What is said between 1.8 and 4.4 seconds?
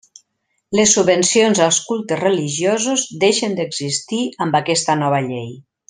cultes religiosos deixen d'existir